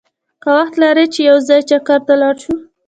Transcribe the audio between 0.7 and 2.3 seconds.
لرې چې یو ځای چکر ته